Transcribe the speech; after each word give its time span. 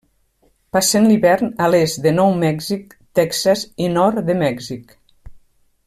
Passen 0.75 1.03
l'hivern 1.09 1.51
a 1.65 1.67
l'est 1.75 1.99
de 2.05 2.13
Nou 2.21 2.33
Mèxic, 2.45 2.97
Texas 3.21 3.67
i 3.89 3.91
nord 3.99 4.23
de 4.31 4.39
Mèxic. 4.41 4.99